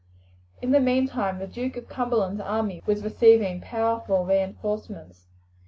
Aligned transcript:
In 0.63 0.71
the 0.71 0.79
meantime 0.79 1.37
the 1.37 1.45
Duke 1.45 1.77
of 1.77 1.87
Cumberland's 1.87 2.41
army 2.41 2.81
was 2.87 3.03
receiving 3.03 3.61
powerful 3.61 4.25
reinforcements. 4.25 5.27